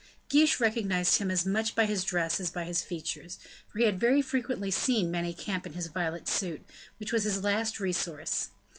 [0.29, 3.99] Guiche recognized him as much by his dress as by his features, for he had
[3.99, 6.65] very frequently seen Manicamp in his violet suit,
[6.97, 8.49] which was his last resource.